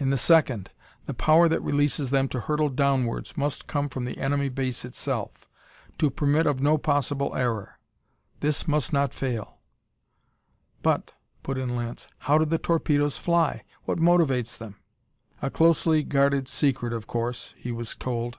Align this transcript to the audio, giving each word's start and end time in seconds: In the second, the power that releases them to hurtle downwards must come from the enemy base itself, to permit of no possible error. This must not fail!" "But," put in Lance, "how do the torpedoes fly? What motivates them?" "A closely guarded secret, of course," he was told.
In 0.00 0.10
the 0.10 0.18
second, 0.18 0.72
the 1.06 1.14
power 1.14 1.48
that 1.48 1.62
releases 1.62 2.10
them 2.10 2.26
to 2.30 2.40
hurtle 2.40 2.70
downwards 2.70 3.36
must 3.36 3.68
come 3.68 3.88
from 3.88 4.04
the 4.04 4.18
enemy 4.18 4.48
base 4.48 4.84
itself, 4.84 5.48
to 5.98 6.10
permit 6.10 6.44
of 6.44 6.60
no 6.60 6.76
possible 6.76 7.36
error. 7.36 7.78
This 8.40 8.66
must 8.66 8.92
not 8.92 9.14
fail!" 9.14 9.58
"But," 10.82 11.12
put 11.44 11.56
in 11.56 11.76
Lance, 11.76 12.08
"how 12.18 12.36
do 12.36 12.44
the 12.46 12.58
torpedoes 12.58 13.16
fly? 13.16 13.62
What 13.84 13.98
motivates 13.98 14.58
them?" 14.58 14.74
"A 15.40 15.50
closely 15.50 16.02
guarded 16.02 16.48
secret, 16.48 16.92
of 16.92 17.06
course," 17.06 17.54
he 17.56 17.70
was 17.70 17.94
told. 17.94 18.38